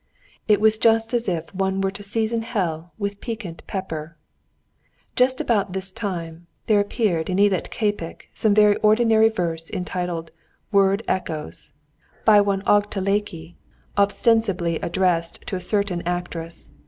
It 0.47 0.59
was 0.59 0.79
just 0.79 1.13
as 1.13 1.29
if 1.29 1.53
one 1.53 1.79
were 1.79 1.91
to 1.91 2.01
season 2.01 2.41
hell 2.41 2.91
with 2.97 3.21
piquant 3.21 3.61
pepper. 3.67 4.17
Just 5.15 5.39
about 5.39 5.73
this 5.73 5.91
time 5.91 6.47
there 6.65 6.79
appeared 6.79 7.29
in 7.29 7.37
Eletképek 7.37 8.21
some 8.33 8.55
very 8.55 8.77
ordinary 8.77 9.29
verses 9.29 9.69
entitled 9.69 10.31
"Word 10.71 11.03
Echoes," 11.07 11.73
by 12.25 12.41
one 12.41 12.63
"Aggteleki," 12.63 13.57
ostensibly 13.95 14.77
addressed 14.79 15.41
to 15.45 15.55
a 15.55 15.59
certain 15.61 16.01
actress. 16.01 16.71